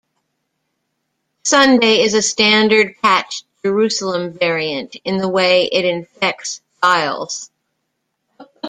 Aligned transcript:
Sunday 1.43 1.99
is 2.01 2.15
a 2.15 2.23
standard 2.23 2.95
patched 3.03 3.45
Jerusalem 3.63 4.33
variant 4.33 4.95
in 5.05 5.17
the 5.17 5.29
way 5.29 5.65
it 5.65 5.85
infects 5.85 6.59
files. 6.81 7.51